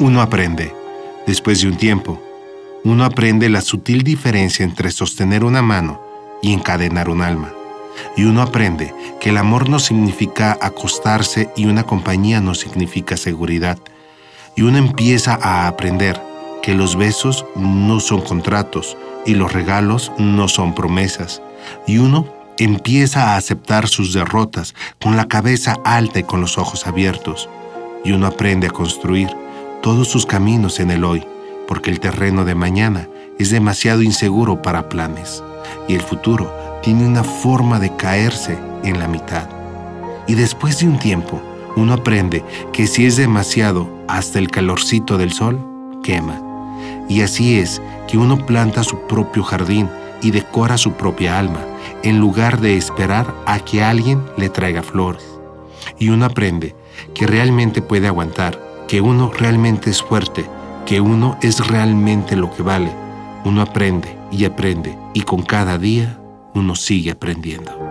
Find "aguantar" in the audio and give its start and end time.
58.08-58.58